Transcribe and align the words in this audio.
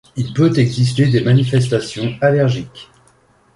Il 0.15 0.33
peut 0.33 0.51
exister 0.57 1.05
des 1.05 1.23
manifestations 1.23 2.15
allergiques. 2.21 2.89